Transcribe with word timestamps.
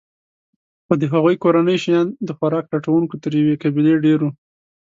خو 0.85 0.93
د 1.01 1.03
هغوی 1.13 1.35
کورنۍ 1.43 1.77
شیان 1.83 2.07
د 2.27 2.29
خوراک 2.37 2.65
لټونکو 2.73 3.15
تر 3.23 3.31
یوې 3.41 3.55
قبیلې 3.63 3.93
ډېر 4.05 4.19
وو. 4.23 4.31